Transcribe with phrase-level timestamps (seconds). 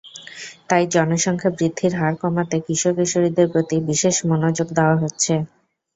[0.69, 5.33] তাই জনসংখ্যা বৃদ্ধির হার কমাতে কিশোর-কিশোরীদের প্রতি বিশেষ মনোযোগ দেওয়া হচ্ছে।